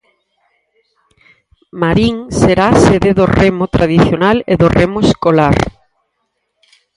[1.81, 5.57] Marín será a sede do remo tradicional e do remo escolar.